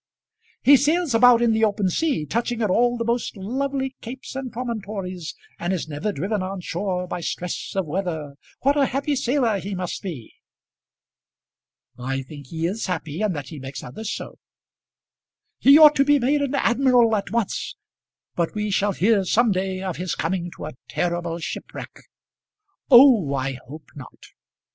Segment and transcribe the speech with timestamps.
[0.63, 4.51] "He sails about in the open sea, touching at all the most lovely capes and
[4.51, 8.33] promontories, and is never driven on shore by stress of weather!
[8.61, 10.33] What a happy sailor he must be!"
[11.99, 14.39] "I think he is happy, and that he makes others so."
[15.59, 17.75] "He ought to be made an admiral at once
[18.35, 22.05] But we shall hear some day of his coming to a terrible shipwreck."
[22.89, 24.23] "Oh, I hope not!"